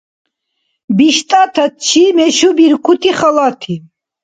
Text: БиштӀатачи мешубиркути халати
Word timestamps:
БиштӀатачи 0.97 2.05
мешубиркути 2.17 3.11
халати 3.19 3.75